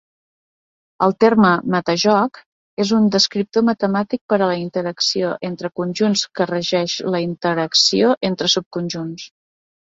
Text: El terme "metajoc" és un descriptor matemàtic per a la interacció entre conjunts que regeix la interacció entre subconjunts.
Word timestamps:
El 1.07 1.11
terme 1.23 1.49
"metajoc" 1.73 2.39
és 2.83 2.93
un 2.99 3.05
descriptor 3.15 3.65
matemàtic 3.67 4.21
per 4.33 4.39
a 4.39 4.47
la 4.53 4.55
interacció 4.61 5.35
entre 5.51 5.71
conjunts 5.83 6.25
que 6.41 6.49
regeix 6.53 6.97
la 7.17 7.23
interacció 7.27 8.11
entre 8.33 8.51
subconjunts. 8.57 9.29